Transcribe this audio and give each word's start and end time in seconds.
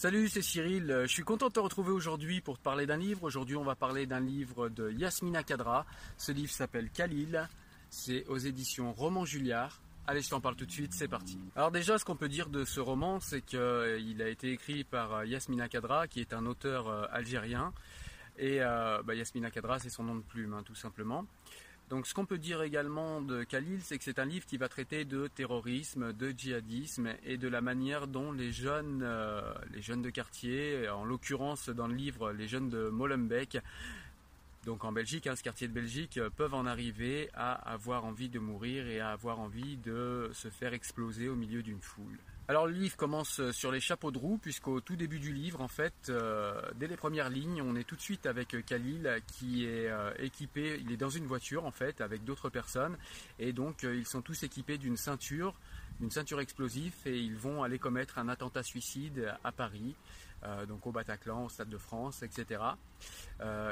Salut, 0.00 0.28
c'est 0.28 0.42
Cyril. 0.42 0.92
Euh, 0.92 1.08
Je 1.08 1.12
suis 1.12 1.24
content 1.24 1.48
de 1.48 1.54
te 1.54 1.58
retrouver 1.58 1.90
aujourd'hui 1.90 2.40
pour 2.40 2.56
te 2.56 2.62
parler 2.62 2.86
d'un 2.86 2.98
livre. 2.98 3.24
Aujourd'hui, 3.24 3.56
on 3.56 3.64
va 3.64 3.74
parler 3.74 4.06
d'un 4.06 4.20
livre 4.20 4.68
de 4.68 4.92
Yasmina 4.92 5.42
Kadra. 5.42 5.86
Ce 6.16 6.30
livre 6.30 6.52
s'appelle 6.52 6.88
Khalil. 6.90 7.48
C'est 7.90 8.24
aux 8.26 8.36
éditions 8.36 8.92
Roman 8.92 9.24
Julliard. 9.24 9.82
Allez, 10.06 10.20
je 10.20 10.30
t'en 10.30 10.40
parle 10.40 10.54
tout 10.54 10.66
de 10.66 10.70
suite, 10.70 10.92
c'est 10.94 11.08
parti. 11.08 11.40
Alors 11.56 11.72
déjà, 11.72 11.98
ce 11.98 12.04
qu'on 12.04 12.14
peut 12.14 12.28
dire 12.28 12.48
de 12.48 12.64
ce 12.64 12.78
roman, 12.78 13.18
c'est 13.18 13.42
qu'il 13.42 14.22
a 14.22 14.28
été 14.28 14.52
écrit 14.52 14.84
par 14.84 15.14
euh, 15.14 15.26
Yasmina 15.26 15.68
Kadra, 15.68 16.06
qui 16.06 16.20
est 16.20 16.32
un 16.32 16.46
auteur 16.46 16.86
euh, 16.86 17.06
algérien. 17.10 17.72
Et 18.38 18.62
euh, 18.62 19.02
bah, 19.02 19.16
Yasmina 19.16 19.50
Kadra, 19.50 19.80
c'est 19.80 19.90
son 19.90 20.04
nom 20.04 20.14
de 20.14 20.22
plume, 20.22 20.54
hein, 20.54 20.62
tout 20.64 20.76
simplement. 20.76 21.26
Donc 21.88 22.06
ce 22.06 22.12
qu'on 22.12 22.26
peut 22.26 22.38
dire 22.38 22.62
également 22.62 23.22
de 23.22 23.44
Khalil, 23.44 23.80
c'est 23.82 23.96
que 23.96 24.04
c'est 24.04 24.18
un 24.18 24.26
livre 24.26 24.44
qui 24.44 24.58
va 24.58 24.68
traiter 24.68 25.04
de 25.06 25.26
terrorisme, 25.26 26.12
de 26.12 26.34
djihadisme 26.36 27.08
et 27.24 27.38
de 27.38 27.48
la 27.48 27.62
manière 27.62 28.06
dont 28.06 28.30
les 28.30 28.52
jeunes, 28.52 29.00
euh, 29.02 29.54
de 29.72 30.10
quartier, 30.10 30.88
en 30.90 31.04
l'occurrence 31.04 31.70
dans 31.70 31.86
le 31.86 31.94
livre 31.94 32.32
les 32.32 32.46
jeunes 32.46 32.68
de 32.68 32.88
Molenbeek, 32.90 33.58
donc 34.68 34.84
en 34.84 34.92
Belgique, 34.92 35.26
hein, 35.26 35.34
ce 35.34 35.42
quartier 35.42 35.66
de 35.66 35.72
Belgique, 35.72 36.18
euh, 36.18 36.28
peuvent 36.28 36.52
en 36.52 36.66
arriver 36.66 37.30
à 37.32 37.52
avoir 37.52 38.04
envie 38.04 38.28
de 38.28 38.38
mourir 38.38 38.86
et 38.86 39.00
à 39.00 39.12
avoir 39.12 39.40
envie 39.40 39.78
de 39.78 40.30
se 40.34 40.48
faire 40.48 40.74
exploser 40.74 41.28
au 41.28 41.36
milieu 41.36 41.62
d'une 41.62 41.80
foule. 41.80 42.18
Alors 42.50 42.66
le 42.66 42.72
livre 42.72 42.96
commence 42.96 43.40
euh, 43.40 43.52
sur 43.52 43.70
les 43.70 43.78
chapeaux 43.78 44.10
de 44.10 44.16
roue 44.16 44.38
puisqu'au 44.38 44.80
tout 44.80 44.96
début 44.96 45.18
du 45.18 45.34
livre, 45.34 45.60
en 45.60 45.68
fait, 45.68 45.92
euh, 46.08 46.58
dès 46.76 46.86
les 46.86 46.96
premières 46.96 47.28
lignes, 47.28 47.60
on 47.60 47.76
est 47.76 47.84
tout 47.84 47.94
de 47.94 48.00
suite 48.00 48.24
avec 48.24 48.54
euh, 48.54 48.62
Khalil 48.62 49.20
qui 49.26 49.66
est 49.66 49.90
équipé, 50.18 50.80
il 50.82 50.90
est 50.90 50.96
dans 50.96 51.10
une 51.10 51.26
voiture 51.26 51.66
en 51.66 51.70
fait 51.70 52.00
avec 52.00 52.24
d'autres 52.24 52.48
personnes 52.48 52.96
et 53.38 53.52
donc 53.52 53.82
ils 53.82 54.06
sont 54.06 54.22
tous 54.22 54.44
équipés 54.44 54.78
d'une 54.78 54.96
ceinture, 54.96 55.60
d'une 56.00 56.10
ceinture 56.10 56.40
explosive 56.40 56.94
et 57.04 57.18
ils 57.18 57.36
vont 57.36 57.62
aller 57.62 57.78
commettre 57.78 58.16
un 58.16 58.30
attentat 58.30 58.62
suicide 58.62 59.34
à 59.44 59.52
Paris, 59.52 59.94
donc 60.68 60.86
au 60.86 60.92
Bataclan, 60.92 61.44
au 61.44 61.48
Stade 61.48 61.68
de 61.68 61.78
France, 61.78 62.22
etc. 62.22 62.62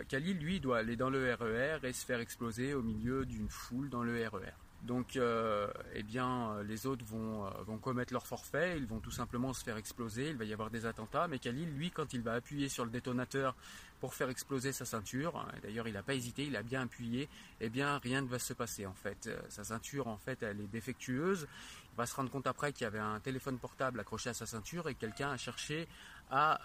Khalil, 0.09 0.39
lui, 0.39 0.61
doit 0.61 0.79
aller 0.79 0.97
dans 0.97 1.11
le 1.11 1.35
RER 1.35 1.79
et 1.83 1.93
se 1.93 2.05
faire 2.05 2.21
exploser 2.21 2.75
au 2.75 2.83
milieu 2.83 3.25
d'une 3.25 3.49
foule 3.49 3.89
dans 3.89 4.03
le 4.03 4.27
RER. 4.29 4.66
Donc, 4.87 5.17
euh, 5.17 5.67
eh 5.95 6.05
bien, 6.05 6.63
les 6.63 6.87
autres 6.87 7.05
vont, 7.05 7.45
euh, 7.45 7.51
vont 7.67 7.77
commettre 7.77 8.13
leur 8.13 8.25
forfait, 8.25 8.79
ils 8.79 8.87
vont 8.87 9.01
tout 9.01 9.11
simplement 9.11 9.53
se 9.53 9.65
faire 9.65 9.77
exploser, 9.77 10.31
il 10.31 10.37
va 10.37 10.45
y 10.45 10.53
avoir 10.53 10.71
des 10.71 10.87
attentats, 10.87 11.27
mais 11.27 11.41
Khalil, 11.41 11.69
lui, 11.75 11.91
quand 11.91 12.13
il 12.13 12.23
va 12.23 12.35
appuyer 12.35 12.69
sur 12.69 12.85
le 12.85 12.91
détonateur 12.93 13.57
pour 14.01 14.15
faire 14.15 14.29
exploser 14.29 14.71
sa 14.71 14.85
ceinture, 14.85 15.37
hein, 15.37 15.49
d'ailleurs, 15.61 15.89
il 15.89 15.95
n'a 15.95 16.05
pas 16.05 16.15
hésité, 16.15 16.45
il 16.45 16.55
a 16.55 16.63
bien 16.63 16.83
appuyé, 16.83 17.29
eh 17.61 17.69
bien, 17.69 17.99
rien 17.99 18.21
ne 18.23 18.29
va 18.29 18.39
se 18.39 18.53
passer, 18.53 18.87
en 18.87 18.95
fait. 18.95 19.27
Euh, 19.27 19.41
Sa 19.49 19.65
ceinture, 19.65 20.07
en 20.07 20.19
fait, 20.19 20.41
elle 20.45 20.61
est 20.61 20.69
défectueuse. 20.69 21.49
Il 21.93 21.97
va 21.97 22.07
se 22.07 22.15
rendre 22.15 22.31
compte 22.31 22.47
après 22.47 22.73
qu'il 22.73 22.85
y 22.85 22.87
avait 22.87 23.01
un 23.01 23.19
téléphone 23.19 23.59
portable 23.59 23.99
accroché 23.99 24.31
à 24.31 24.35
sa 24.35 24.47
ceinture 24.47 24.89
et 24.89 24.95
que 24.95 25.01
quelqu'un 25.01 25.31
a 25.31 25.37
cherché 25.37 25.89
à 26.31 26.61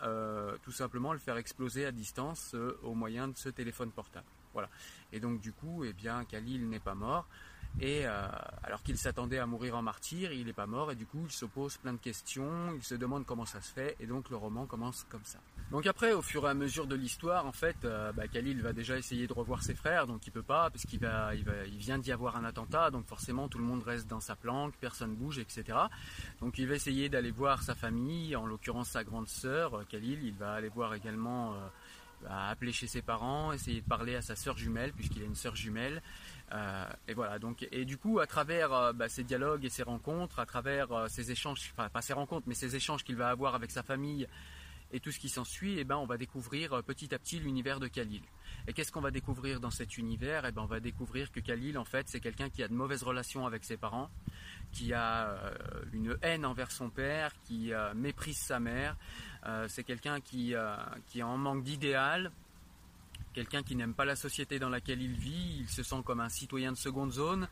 tout 0.63 0.71
simplement 0.71 1.13
le 1.13 1.19
faire 1.19 1.37
exploser 1.37 1.85
à 1.85 1.91
distance 1.91 2.55
au 2.81 2.95
moyen 2.95 3.27
de 3.27 3.37
ce 3.37 3.47
téléphone 3.47 3.91
portable. 3.91 4.25
Voilà. 4.53 4.69
Et 5.13 5.19
donc, 5.19 5.39
du 5.39 5.53
coup, 5.53 5.85
eh 5.85 5.93
bien, 5.93 6.25
Khalil 6.25 6.67
n'est 6.67 6.79
pas 6.79 6.95
mort. 6.95 7.27
Et 7.79 8.05
euh, 8.05 8.27
alors 8.63 8.83
qu'il 8.83 8.97
s'attendait 8.97 9.39
à 9.39 9.45
mourir 9.45 9.75
en 9.77 9.81
martyr, 9.81 10.33
il 10.33 10.45
n'est 10.45 10.53
pas 10.53 10.67
mort 10.67 10.91
et 10.91 10.95
du 10.95 11.05
coup 11.05 11.23
il 11.25 11.31
se 11.31 11.45
pose 11.45 11.77
plein 11.77 11.93
de 11.93 11.99
questions, 11.99 12.73
il 12.75 12.83
se 12.83 12.95
demande 12.95 13.25
comment 13.25 13.45
ça 13.45 13.61
se 13.61 13.71
fait 13.71 13.95
et 13.99 14.05
donc 14.05 14.29
le 14.29 14.35
roman 14.35 14.65
commence 14.65 15.05
comme 15.09 15.23
ça. 15.23 15.39
Donc 15.71 15.87
après, 15.87 16.11
au 16.11 16.21
fur 16.21 16.45
et 16.45 16.49
à 16.49 16.53
mesure 16.53 16.85
de 16.85 16.95
l'histoire, 16.95 17.45
en 17.45 17.53
fait, 17.53 17.77
euh, 17.85 18.11
bah, 18.11 18.27
Khalil 18.27 18.61
va 18.61 18.73
déjà 18.73 18.97
essayer 18.97 19.25
de 19.25 19.31
revoir 19.31 19.63
ses 19.63 19.73
frères, 19.73 20.05
donc 20.05 20.27
il 20.27 20.31
peut 20.31 20.43
pas 20.43 20.69
parce 20.69 20.85
qu'il 20.85 20.99
va, 20.99 21.33
il 21.33 21.45
va, 21.45 21.63
il 21.65 21.77
vient 21.77 21.97
d'y 21.97 22.11
avoir 22.11 22.35
un 22.35 22.43
attentat, 22.43 22.91
donc 22.91 23.07
forcément 23.07 23.47
tout 23.47 23.57
le 23.57 23.63
monde 23.63 23.81
reste 23.81 24.05
dans 24.07 24.19
sa 24.19 24.35
planque, 24.35 24.73
personne 24.81 25.15
bouge, 25.15 25.39
etc. 25.39 25.77
Donc 26.41 26.57
il 26.57 26.67
va 26.67 26.75
essayer 26.75 27.07
d'aller 27.07 27.31
voir 27.31 27.63
sa 27.63 27.73
famille, 27.73 28.35
en 28.35 28.45
l'occurrence 28.45 28.89
sa 28.89 29.05
grande 29.05 29.29
sœur, 29.29 29.75
euh, 29.75 29.83
Khalil. 29.87 30.19
Il 30.23 30.33
va 30.33 30.51
aller 30.53 30.67
voir 30.67 30.93
également, 30.93 31.53
euh, 31.53 31.57
va 32.21 32.49
appeler 32.49 32.71
chez 32.71 32.87
ses 32.87 33.01
parents, 33.01 33.51
essayer 33.51 33.81
de 33.81 33.87
parler 33.87 34.15
à 34.15 34.21
sa 34.21 34.35
sœur 34.35 34.57
jumelle 34.57 34.93
puisqu'il 34.93 35.21
a 35.21 35.25
une 35.25 35.35
sœur 35.35 35.55
jumelle. 35.55 36.01
Euh, 36.53 36.85
et 37.07 37.13
voilà, 37.13 37.39
donc, 37.39 37.67
et 37.71 37.85
du 37.85 37.97
coup, 37.97 38.19
à 38.19 38.27
travers 38.27 38.73
euh, 38.73 38.93
bah, 38.93 39.07
ces 39.07 39.23
dialogues 39.23 39.63
et 39.63 39.69
ces 39.69 39.83
rencontres, 39.83 40.39
à 40.39 40.45
travers 40.45 40.91
euh, 40.91 41.07
ces 41.07 41.31
échanges, 41.31 41.71
enfin 41.73 41.89
pas 41.89 42.01
ces 42.01 42.13
rencontres, 42.13 42.47
mais 42.47 42.55
ces 42.55 42.75
échanges 42.75 43.03
qu'il 43.03 43.15
va 43.15 43.29
avoir 43.29 43.55
avec 43.55 43.71
sa 43.71 43.83
famille 43.83 44.27
et 44.91 44.99
tout 44.99 45.11
ce 45.11 45.19
qui 45.19 45.29
s'ensuit, 45.29 45.77
eh 45.79 45.83
ben, 45.83 45.95
on 45.97 46.05
va 46.05 46.17
découvrir 46.17 46.73
euh, 46.73 46.81
petit 46.81 47.13
à 47.13 47.19
petit 47.19 47.39
l'univers 47.39 47.79
de 47.79 47.87
Khalil. 47.87 48.21
Et 48.67 48.73
qu'est-ce 48.73 48.91
qu'on 48.91 49.01
va 49.01 49.11
découvrir 49.11 49.59
dans 49.59 49.71
cet 49.71 49.97
univers? 49.97 50.45
Eh 50.45 50.51
ben, 50.51 50.61
On 50.61 50.65
va 50.65 50.79
découvrir 50.79 51.31
que 51.31 51.39
Khalil, 51.39 51.77
en 51.77 51.85
fait, 51.85 52.07
c'est 52.09 52.19
quelqu'un 52.19 52.49
qui 52.49 52.61
a 52.63 52.67
de 52.67 52.73
mauvaises 52.73 53.03
relations 53.03 53.45
avec 53.45 53.63
ses 53.63 53.77
parents, 53.77 54.09
qui 54.71 54.93
a 54.93 55.29
euh, 55.29 55.53
une 55.93 56.17
haine 56.21 56.45
envers 56.45 56.71
son 56.71 56.89
père, 56.89 57.31
qui 57.43 57.73
euh, 57.73 57.93
méprise 57.93 58.37
sa 58.37 58.59
mère. 58.59 58.97
C'est 59.69 59.83
quelqu'un 59.83 60.19
qui, 60.21 60.53
qui 61.07 61.19
est 61.19 61.23
en 61.23 61.35
manque 61.35 61.63
d'idéal, 61.63 62.31
quelqu'un 63.33 63.63
qui 63.63 63.75
n'aime 63.75 63.95
pas 63.95 64.05
la 64.05 64.15
société 64.15 64.59
dans 64.59 64.69
laquelle 64.69 65.01
il 65.01 65.13
vit, 65.13 65.61
il 65.61 65.67
se 65.67 65.81
sent 65.81 66.03
comme 66.05 66.19
un 66.19 66.29
citoyen 66.29 66.71
de 66.71 66.77
seconde 66.77 67.11
zone. 67.11 67.47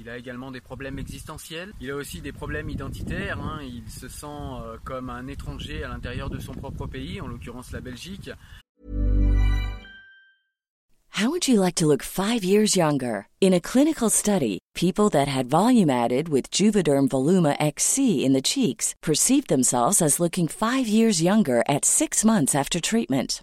Il 0.00 0.08
a 0.08 0.16
également 0.16 0.52
des 0.52 0.60
problèmes 0.60 0.98
existentiels. 0.98 1.72
Il 1.80 1.90
a 1.90 1.96
aussi 1.96 2.20
des 2.20 2.30
problèmes 2.30 2.70
identitaires. 2.70 3.40
hein. 3.40 3.60
Il 3.62 3.90
se 3.90 4.06
sent 4.06 4.26
euh, 4.26 4.76
comme 4.84 5.10
un 5.10 5.26
étranger 5.26 5.82
à 5.82 5.88
l'intérieur 5.88 6.30
de 6.30 6.38
son 6.38 6.52
propre 6.52 6.86
pays, 6.86 7.20
en 7.20 7.26
l'occurrence 7.26 7.72
la 7.72 7.80
Belgique. 7.80 8.30
How 11.10 11.30
would 11.30 11.48
you 11.48 11.60
like 11.60 11.74
to 11.76 11.86
look 11.86 12.04
five 12.04 12.44
years 12.44 12.76
younger? 12.76 13.26
In 13.40 13.52
a 13.52 13.58
clinical 13.60 14.08
study, 14.08 14.60
people 14.76 15.08
that 15.10 15.26
had 15.26 15.50
volume 15.50 15.90
added 15.90 16.28
with 16.28 16.52
Juvederm 16.52 17.08
Voluma 17.08 17.56
XC 17.58 18.24
in 18.24 18.34
the 18.34 18.40
cheeks 18.40 18.94
perceived 19.02 19.48
themselves 19.48 20.00
as 20.00 20.20
looking 20.20 20.46
five 20.46 20.86
years 20.86 21.20
younger 21.20 21.64
at 21.68 21.84
six 21.84 22.24
months 22.24 22.54
after 22.54 22.78
treatment. 22.78 23.42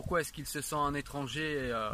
Pourquoi 0.00 0.22
est-ce 0.22 0.32
qu'il 0.32 0.46
se 0.46 0.62
sent 0.62 0.76
un 0.76 0.94
étranger 0.94 1.58
euh, 1.58 1.90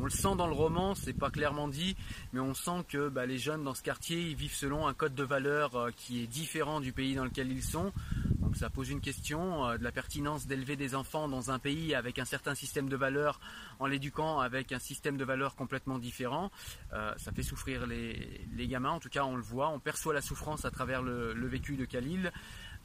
On 0.00 0.04
le 0.04 0.10
sent 0.10 0.34
dans 0.34 0.46
le 0.46 0.54
roman, 0.54 0.94
c'est 0.94 1.12
pas 1.12 1.28
clairement 1.28 1.68
dit, 1.68 1.94
mais 2.32 2.40
on 2.40 2.54
sent 2.54 2.86
que 2.88 3.10
bah, 3.10 3.26
les 3.26 3.36
jeunes 3.36 3.62
dans 3.62 3.74
ce 3.74 3.82
quartier, 3.82 4.18
ils 4.18 4.34
vivent 4.34 4.54
selon 4.54 4.86
un 4.86 4.94
code 4.94 5.14
de 5.14 5.24
valeur 5.24 5.76
euh, 5.76 5.90
qui 5.94 6.22
est 6.22 6.26
différent 6.26 6.80
du 6.80 6.94
pays 6.94 7.14
dans 7.14 7.24
lequel 7.26 7.52
ils 7.52 7.62
sont. 7.62 7.92
Donc 8.38 8.56
ça 8.56 8.70
pose 8.70 8.88
une 8.88 9.02
question 9.02 9.66
euh, 9.66 9.76
de 9.76 9.84
la 9.84 9.92
pertinence 9.92 10.46
d'élever 10.46 10.76
des 10.76 10.94
enfants 10.94 11.28
dans 11.28 11.50
un 11.50 11.58
pays 11.58 11.94
avec 11.94 12.18
un 12.18 12.24
certain 12.24 12.54
système 12.54 12.88
de 12.88 12.96
valeurs 12.96 13.40
en 13.78 13.88
l'éduquant 13.88 14.40
avec 14.40 14.72
un 14.72 14.78
système 14.78 15.18
de 15.18 15.24
valeurs 15.26 15.54
complètement 15.54 15.98
différent. 15.98 16.50
Ça 16.92 17.32
fait 17.32 17.42
souffrir 17.42 17.86
les, 17.86 18.46
les, 18.54 18.68
gamins, 18.68 18.92
en 18.92 19.00
tout 19.00 19.08
cas 19.10 19.24
on 19.24 19.36
le 19.36 19.42
voit, 19.42 19.68
on 19.68 19.80
perçoit 19.80 20.14
la 20.14 20.22
souffrance 20.22 20.64
à 20.64 20.70
travers 20.70 21.02
le, 21.02 21.34
le 21.34 21.46
vécu 21.46 21.76
de 21.76 21.84
Khalil. 21.84 22.32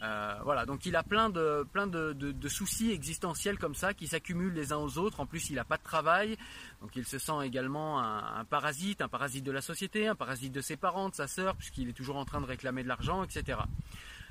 Euh, 0.01 0.35
voilà, 0.43 0.65
donc 0.65 0.85
il 0.85 0.95
a 0.95 1.03
plein 1.03 1.29
de 1.29 1.67
plein 1.73 1.87
de, 1.87 2.13
de, 2.13 2.31
de 2.31 2.49
soucis 2.49 2.91
existentiels 2.91 3.57
comme 3.57 3.75
ça 3.75 3.93
qui 3.93 4.07
s'accumulent 4.07 4.53
les 4.53 4.71
uns 4.71 4.77
aux 4.77 4.97
autres. 4.97 5.19
En 5.19 5.25
plus, 5.25 5.49
il 5.49 5.55
n'a 5.55 5.65
pas 5.65 5.77
de 5.77 5.83
travail, 5.83 6.37
donc 6.81 6.95
il 6.95 7.05
se 7.05 7.19
sent 7.19 7.43
également 7.43 7.99
un, 7.99 8.39
un, 8.39 8.45
parasite, 8.45 9.01
un 9.01 9.09
parasite 9.09 9.43
de 9.43 9.51
la 9.51 9.61
société, 9.61 10.07
un 10.07 10.15
parasite 10.15 10.53
de 10.53 10.61
ses 10.61 10.77
parents, 10.77 11.09
de 11.09 11.15
sa 11.15 11.27
sœur, 11.27 11.55
puisqu'il 11.55 11.89
est 11.89 11.93
toujours 11.93 12.15
en 12.15 12.25
train 12.25 12.39
de 12.41 12.45
réclamer 12.45 12.83
de 12.83 12.87
l'argent, 12.87 13.23
etc. 13.23 13.59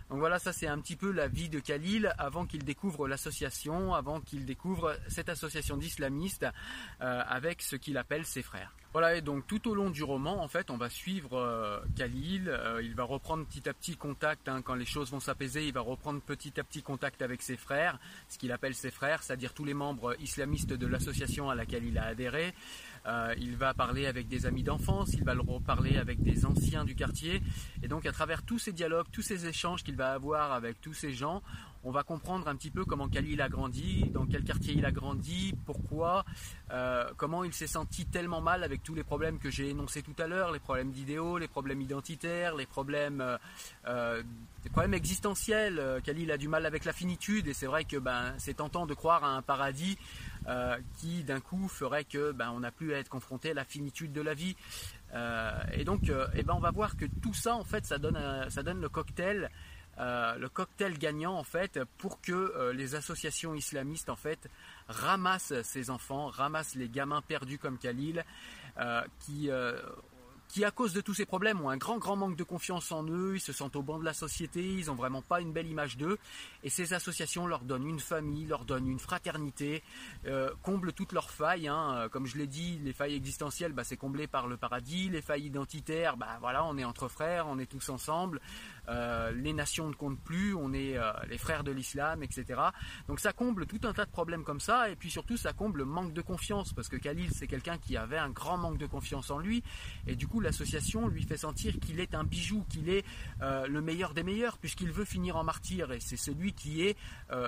Donc 0.08 0.20
voilà, 0.20 0.38
ça 0.38 0.52
c'est 0.54 0.66
un 0.66 0.78
petit 0.80 0.96
peu 0.96 1.10
la 1.12 1.28
vie 1.28 1.50
de 1.50 1.60
Khalil 1.60 2.14
avant 2.16 2.46
qu'il 2.46 2.64
découvre 2.64 3.06
l'association, 3.08 3.94
avant 3.94 4.20
qu'il 4.20 4.46
découvre 4.46 4.96
cette 5.06 5.28
association 5.28 5.76
d'islamistes 5.76 6.46
euh, 7.02 7.22
avec 7.28 7.60
ce 7.60 7.76
qu'il 7.76 7.98
appelle 7.98 8.24
ses 8.24 8.42
frères. 8.42 8.72
Voilà, 9.00 9.14
et 9.14 9.20
donc 9.20 9.46
tout 9.46 9.68
au 9.68 9.76
long 9.76 9.90
du 9.90 10.02
roman, 10.02 10.42
en 10.42 10.48
fait, 10.48 10.72
on 10.72 10.76
va 10.76 10.90
suivre 10.90 11.38
euh, 11.38 11.78
Khalil. 11.94 12.48
Euh, 12.48 12.82
il 12.82 12.96
va 12.96 13.04
reprendre 13.04 13.46
petit 13.46 13.68
à 13.68 13.72
petit 13.72 13.96
contact 13.96 14.48
hein, 14.48 14.60
quand 14.60 14.74
les 14.74 14.84
choses 14.84 15.12
vont 15.12 15.20
s'apaiser. 15.20 15.68
Il 15.68 15.72
va 15.72 15.82
reprendre 15.82 16.20
petit 16.20 16.58
à 16.58 16.64
petit 16.64 16.82
contact 16.82 17.22
avec 17.22 17.40
ses 17.40 17.56
frères, 17.56 18.00
ce 18.28 18.38
qu'il 18.38 18.50
appelle 18.50 18.74
ses 18.74 18.90
frères, 18.90 19.22
c'est-à-dire 19.22 19.54
tous 19.54 19.64
les 19.64 19.72
membres 19.72 20.16
islamistes 20.20 20.72
de 20.72 20.86
l'association 20.88 21.48
à 21.48 21.54
laquelle 21.54 21.84
il 21.84 21.96
a 21.96 22.06
adhéré. 22.06 22.52
Euh, 23.06 23.36
il 23.38 23.54
va 23.54 23.72
parler 23.72 24.06
avec 24.06 24.26
des 24.26 24.46
amis 24.46 24.64
d'enfance, 24.64 25.12
il 25.12 25.22
va 25.22 25.34
le 25.34 25.42
reparler 25.42 25.96
avec 25.96 26.20
des 26.20 26.44
anciens 26.44 26.84
du 26.84 26.96
quartier. 26.96 27.40
Et 27.84 27.86
donc 27.86 28.04
à 28.04 28.10
travers 28.10 28.42
tous 28.42 28.58
ces 28.58 28.72
dialogues, 28.72 29.06
tous 29.12 29.22
ces 29.22 29.46
échanges 29.46 29.84
qu'il 29.84 29.94
va 29.94 30.12
avoir 30.12 30.50
avec 30.50 30.80
tous 30.80 30.94
ces 30.94 31.12
gens, 31.12 31.40
on 31.84 31.90
va 31.90 32.02
comprendre 32.02 32.48
un 32.48 32.56
petit 32.56 32.70
peu 32.70 32.84
comment 32.84 33.08
Khalil 33.08 33.40
a 33.40 33.48
grandi, 33.48 34.04
dans 34.12 34.26
quel 34.26 34.44
quartier 34.44 34.74
il 34.74 34.84
a 34.84 34.90
grandi, 34.90 35.54
pourquoi, 35.66 36.24
euh, 36.70 37.08
comment 37.16 37.44
il 37.44 37.52
s'est 37.52 37.66
senti 37.66 38.06
tellement 38.06 38.40
mal 38.40 38.64
avec 38.64 38.82
tous 38.82 38.94
les 38.94 39.04
problèmes 39.04 39.38
que 39.38 39.50
j'ai 39.50 39.70
énoncés 39.70 40.02
tout 40.02 40.16
à 40.18 40.26
l'heure, 40.26 40.52
les 40.52 40.58
problèmes 40.58 40.90
d'idéaux, 40.90 41.38
les 41.38 41.48
problèmes 41.48 41.80
identitaires, 41.80 42.56
les 42.56 42.66
problèmes, 42.66 43.20
euh, 43.20 43.38
euh, 43.86 44.22
problèmes 44.72 44.94
existentiels. 44.94 45.82
Khalil 46.04 46.30
a 46.30 46.36
du 46.36 46.46
mal 46.46 46.66
avec 46.66 46.84
la 46.84 46.92
finitude 46.92 47.48
et 47.48 47.54
c'est 47.54 47.66
vrai 47.66 47.84
que 47.84 47.96
ben, 47.96 48.34
c'est 48.36 48.54
tentant 48.54 48.86
de 48.86 48.92
croire 48.92 49.24
à 49.24 49.28
un 49.28 49.40
paradis 49.40 49.96
euh, 50.48 50.78
qui 50.96 51.24
d'un 51.24 51.40
coup 51.40 51.68
ferait 51.68 52.04
que 52.04 52.32
ben, 52.32 52.50
on 52.54 52.60
n'a 52.60 52.70
plus 52.70 52.94
à 52.94 52.98
être 52.98 53.10
confronté 53.10 53.50
à 53.50 53.54
la 53.54 53.64
finitude 53.64 54.12
de 54.12 54.22
la 54.22 54.32
vie. 54.32 54.56
Euh, 55.12 55.52
et 55.72 55.84
donc, 55.84 56.08
euh, 56.08 56.26
eh 56.34 56.42
ben, 56.42 56.54
on 56.56 56.60
va 56.60 56.70
voir 56.70 56.96
que 56.96 57.04
tout 57.22 57.34
ça, 57.34 57.54
en 57.54 57.64
fait, 57.64 57.84
ça 57.84 57.98
donne, 57.98 58.18
ça 58.48 58.62
donne 58.62 58.80
le 58.80 58.88
cocktail. 58.88 59.50
Le 59.98 60.46
cocktail 60.48 60.98
gagnant 60.98 61.34
en 61.34 61.44
fait 61.44 61.80
pour 61.98 62.20
que 62.20 62.72
les 62.72 62.94
associations 62.94 63.54
islamistes 63.54 64.10
en 64.10 64.16
fait 64.16 64.48
ramassent 64.88 65.60
ces 65.62 65.90
enfants, 65.90 66.28
ramassent 66.28 66.74
les 66.74 66.88
gamins 66.88 67.22
perdus 67.22 67.58
comme 67.58 67.78
Khalil, 67.78 68.24
qui 69.20 69.50
qui 70.48 70.64
à 70.64 70.70
cause 70.70 70.94
de 70.94 71.00
tous 71.00 71.14
ces 71.14 71.26
problèmes 71.26 71.60
ont 71.60 71.68
un 71.68 71.76
grand 71.76 71.98
grand 71.98 72.16
manque 72.16 72.36
de 72.36 72.42
confiance 72.42 72.90
en 72.90 73.04
eux, 73.04 73.36
ils 73.36 73.40
se 73.40 73.52
sentent 73.52 73.76
au 73.76 73.82
banc 73.82 73.98
de 73.98 74.04
la 74.04 74.14
société, 74.14 74.64
ils 74.64 74.86
n'ont 74.86 74.94
vraiment 74.94 75.22
pas 75.22 75.40
une 75.40 75.52
belle 75.52 75.66
image 75.66 75.96
d'eux, 75.96 76.18
et 76.64 76.70
ces 76.70 76.94
associations 76.94 77.46
leur 77.46 77.60
donnent 77.60 77.86
une 77.86 78.00
famille, 78.00 78.46
leur 78.46 78.64
donnent 78.64 78.88
une 78.88 78.98
fraternité, 78.98 79.82
euh, 80.26 80.50
comblent 80.62 80.92
toutes 80.92 81.12
leurs 81.12 81.30
failles, 81.30 81.68
hein. 81.68 82.08
comme 82.10 82.26
je 82.26 82.38
l'ai 82.38 82.46
dit, 82.46 82.80
les 82.82 82.94
failles 82.94 83.14
existentielles, 83.14 83.72
bah, 83.72 83.84
c'est 83.84 83.96
comblé 83.96 84.26
par 84.26 84.46
le 84.46 84.56
paradis, 84.56 85.10
les 85.10 85.22
failles 85.22 85.44
identitaires, 85.44 86.16
bah, 86.16 86.38
voilà, 86.40 86.64
on 86.64 86.78
est 86.78 86.84
entre 86.84 87.08
frères, 87.08 87.46
on 87.46 87.58
est 87.58 87.66
tous 87.66 87.90
ensemble, 87.90 88.40
euh, 88.88 89.30
les 89.32 89.52
nations 89.52 89.88
ne 89.88 89.94
comptent 89.94 90.20
plus, 90.20 90.54
on 90.54 90.72
est 90.72 90.96
euh, 90.96 91.12
les 91.28 91.38
frères 91.38 91.64
de 91.64 91.70
l'islam, 91.70 92.22
etc. 92.22 92.60
Donc 93.06 93.20
ça 93.20 93.32
comble 93.32 93.66
tout 93.66 93.80
un 93.84 93.92
tas 93.92 94.06
de 94.06 94.10
problèmes 94.10 94.44
comme 94.44 94.60
ça, 94.60 94.88
et 94.88 94.96
puis 94.96 95.10
surtout 95.10 95.36
ça 95.36 95.52
comble 95.52 95.80
le 95.80 95.84
manque 95.84 96.12
de 96.12 96.22
confiance, 96.22 96.72
parce 96.72 96.88
que 96.88 96.96
Khalil 96.96 97.30
c'est 97.32 97.46
quelqu'un 97.46 97.78
qui 97.78 97.96
avait 97.96 98.18
un 98.18 98.30
grand 98.30 98.56
manque 98.56 98.78
de 98.78 98.86
confiance 98.86 99.30
en 99.30 99.38
lui, 99.38 99.62
et 100.06 100.16
du 100.16 100.26
coup 100.26 100.40
l'association 100.40 101.08
lui 101.08 101.22
fait 101.24 101.36
sentir 101.36 101.78
qu'il 101.80 102.00
est 102.00 102.14
un 102.14 102.24
bijou, 102.24 102.64
qu'il 102.70 102.88
est 102.88 103.04
euh, 103.42 103.66
le 103.66 103.80
meilleur 103.82 104.14
des 104.14 104.22
meilleurs, 104.22 104.58
puisqu'il 104.58 104.90
veut 104.90 105.04
finir 105.04 105.36
en 105.36 105.44
martyr, 105.44 105.92
et 105.92 106.00
c'est 106.00 106.16
celui 106.16 106.52
qui 106.52 106.82
est 106.82 106.96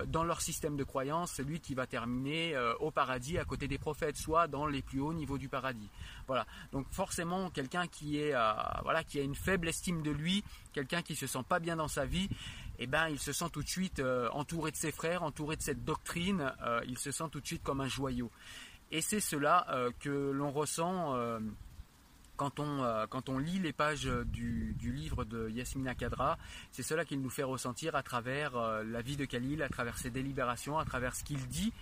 dans 0.07 0.25
leur 0.25 0.41
système 0.41 0.77
de 0.77 0.85
croyance, 0.85 1.33
celui 1.33 1.61
qui 1.61 1.75
va 1.75 1.87
terminer 1.87 2.57
au 2.81 2.91
paradis 2.91 3.39
à 3.39 3.45
côté 3.45 3.67
des 3.67 3.79
prophètes, 3.79 4.17
soit 4.17 4.47
dans 4.47 4.67
les 4.67 4.83
plus 4.83 5.01
hauts 5.01 5.13
niveaux 5.13 5.39
du 5.39 5.49
paradis. 5.49 5.89
Voilà. 6.27 6.47
Donc 6.73 6.87
forcément 6.91 7.51
quelqu'un 7.51 7.87
qui 7.87 8.19
est 8.19 8.35
voilà 8.83 9.05
qui 9.05 9.19
a 9.19 9.23
une 9.23 9.35
faible 9.35 9.69
estime 9.69 10.03
de 10.03 10.11
lui, 10.11 10.45
quelqu'un 10.73 11.03
qui 11.03 11.17
se 11.17 11.27
sent 11.31 11.45
pas 11.49 11.61
bien 11.61 11.77
dans 11.77 11.89
sa 11.89 12.05
vie, 12.05 12.29
eh 12.79 12.87
ben, 12.87 13.09
il 13.09 13.19
se 13.19 13.33
sent 13.33 13.47
tout 13.53 13.63
de 13.63 13.69
suite 13.69 14.03
entouré 14.33 14.71
de 14.71 14.77
ses 14.77 14.93
frères, 14.93 15.23
entouré 15.23 15.57
de 15.57 15.63
cette 15.63 15.85
doctrine, 15.85 16.53
il 16.87 16.99
se 16.99 17.11
sent 17.11 17.25
tout 17.31 17.41
de 17.41 17.47
suite 17.47 17.63
comme 17.63 17.81
un 17.81 17.89
joyau. 17.89 18.31
Et 18.91 19.01
c'est 19.01 19.21
cela 19.21 19.67
que 20.01 20.31
l'on 20.31 20.51
ressent 20.51 21.15
quand 22.41 22.59
on, 22.59 22.83
euh, 22.83 23.07
quand 23.07 23.29
on 23.29 23.37
lit 23.37 23.59
les 23.59 23.75
pages 23.75 24.07
du, 24.07 24.75
du 24.79 24.93
livre 24.93 25.27
de 25.27 25.51
Yasmina 25.51 25.95
Kadra, 25.95 26.39
c'est 26.73 26.83
cela 26.83 27.05
qu'il 27.05 27.21
nous 27.21 27.29
fait 27.29 27.43
ressentir 27.43 27.95
à 27.95 28.03
travers 28.03 28.57
euh, 28.57 28.83
la 28.83 29.03
vie 29.03 29.19
de 29.19 29.27
Khalil, 29.27 29.63
à 29.63 29.69
travers 29.69 29.99
ses 29.99 30.09
délibérations, 30.09 30.79
à 30.79 30.87
travers 30.87 31.15
ce 31.15 31.23
qu'il 31.23 31.47
dit 31.49 31.75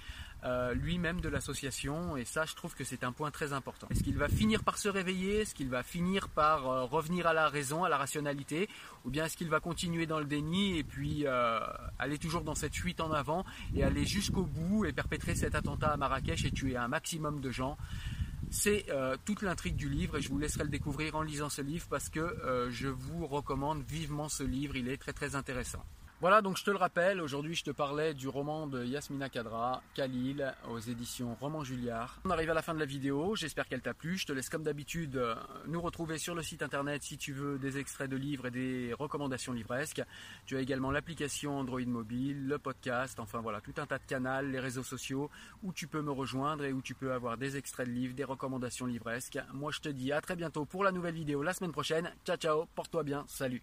euh, 0.44 0.72
lui-même 0.72 1.20
de 1.20 1.28
l'association. 1.28 2.16
Et 2.16 2.24
ça, 2.24 2.44
je 2.44 2.54
trouve 2.54 2.72
que 2.76 2.84
c'est 2.84 3.02
un 3.02 3.10
point 3.10 3.32
très 3.32 3.52
important. 3.52 3.88
Est-ce 3.90 4.04
qu'il 4.04 4.16
va 4.16 4.28
finir 4.28 4.62
par 4.62 4.78
se 4.78 4.88
réveiller? 4.88 5.40
Est-ce 5.40 5.52
qu'il 5.52 5.68
va 5.68 5.82
finir 5.82 6.28
par 6.28 6.68
euh, 6.68 6.84
revenir 6.84 7.26
à 7.26 7.32
la 7.32 7.48
raison, 7.48 7.82
à 7.82 7.88
la 7.88 7.96
rationalité? 7.96 8.68
Ou 9.04 9.10
bien 9.10 9.24
est-ce 9.24 9.36
qu'il 9.36 9.48
va 9.48 9.58
continuer 9.58 10.06
dans 10.06 10.20
le 10.20 10.26
déni 10.26 10.78
et 10.78 10.84
puis 10.84 11.26
euh, 11.26 11.58
aller 11.98 12.18
toujours 12.18 12.42
dans 12.42 12.54
cette 12.54 12.76
fuite 12.76 13.00
en 13.00 13.10
avant 13.10 13.44
et 13.74 13.82
aller 13.82 14.06
jusqu'au 14.06 14.44
bout 14.44 14.84
et 14.84 14.92
perpétrer 14.92 15.34
cet 15.34 15.56
attentat 15.56 15.88
à 15.88 15.96
Marrakech 15.96 16.44
et 16.44 16.52
tuer 16.52 16.76
un 16.76 16.86
maximum 16.86 17.40
de 17.40 17.50
gens? 17.50 17.76
C'est 18.50 18.86
euh, 18.90 19.16
toute 19.24 19.42
l'intrigue 19.42 19.76
du 19.76 19.88
livre 19.88 20.16
et 20.16 20.22
je 20.22 20.28
vous 20.28 20.38
laisserai 20.38 20.64
le 20.64 20.70
découvrir 20.70 21.16
en 21.16 21.22
lisant 21.22 21.48
ce 21.48 21.62
livre 21.62 21.86
parce 21.90 22.08
que 22.08 22.20
euh, 22.20 22.70
je 22.70 22.88
vous 22.88 23.26
recommande 23.26 23.82
vivement 23.82 24.28
ce 24.28 24.42
livre, 24.42 24.76
il 24.76 24.88
est 24.88 24.96
très 24.96 25.12
très 25.12 25.34
intéressant. 25.34 25.84
Voilà, 26.20 26.42
donc 26.42 26.56
je 26.56 26.64
te 26.64 26.72
le 26.72 26.78
rappelle, 26.78 27.20
aujourd'hui 27.20 27.54
je 27.54 27.62
te 27.62 27.70
parlais 27.70 28.12
du 28.12 28.26
roman 28.26 28.66
de 28.66 28.84
Yasmina 28.84 29.28
Kadra, 29.28 29.80
Khalil, 29.94 30.52
aux 30.68 30.80
éditions 30.80 31.36
Roman 31.40 31.62
Julliard. 31.62 32.20
On 32.24 32.30
arrive 32.30 32.50
à 32.50 32.54
la 32.54 32.62
fin 32.62 32.74
de 32.74 32.80
la 32.80 32.86
vidéo, 32.86 33.36
j'espère 33.36 33.68
qu'elle 33.68 33.82
t'a 33.82 33.94
plu. 33.94 34.18
Je 34.18 34.26
te 34.26 34.32
laisse 34.32 34.48
comme 34.48 34.64
d'habitude 34.64 35.14
euh, 35.14 35.36
nous 35.68 35.80
retrouver 35.80 36.18
sur 36.18 36.34
le 36.34 36.42
site 36.42 36.64
internet 36.64 37.04
si 37.04 37.18
tu 37.18 37.32
veux 37.32 37.56
des 37.60 37.78
extraits 37.78 38.10
de 38.10 38.16
livres 38.16 38.46
et 38.46 38.50
des 38.50 38.92
recommandations 38.94 39.52
livresques. 39.52 40.02
Tu 40.44 40.56
as 40.56 40.60
également 40.60 40.90
l'application 40.90 41.56
Android 41.56 41.86
mobile, 41.86 42.48
le 42.48 42.58
podcast, 42.58 43.20
enfin 43.20 43.40
voilà, 43.40 43.60
tout 43.60 43.74
un 43.76 43.86
tas 43.86 43.98
de 43.98 44.04
canaux, 44.04 44.42
les 44.42 44.58
réseaux 44.58 44.82
sociaux 44.82 45.30
où 45.62 45.72
tu 45.72 45.86
peux 45.86 46.02
me 46.02 46.10
rejoindre 46.10 46.64
et 46.64 46.72
où 46.72 46.82
tu 46.82 46.96
peux 46.96 47.12
avoir 47.12 47.36
des 47.38 47.56
extraits 47.56 47.86
de 47.86 47.92
livres, 47.92 48.14
des 48.14 48.24
recommandations 48.24 48.86
livresques. 48.86 49.38
Moi 49.54 49.70
je 49.70 49.78
te 49.78 49.88
dis 49.88 50.10
à 50.10 50.20
très 50.20 50.34
bientôt 50.34 50.64
pour 50.64 50.82
la 50.82 50.90
nouvelle 50.90 51.14
vidéo 51.14 51.44
la 51.44 51.52
semaine 51.52 51.70
prochaine. 51.70 52.12
Ciao 52.26 52.36
ciao, 52.36 52.66
porte-toi 52.74 53.04
bien, 53.04 53.24
salut. 53.28 53.62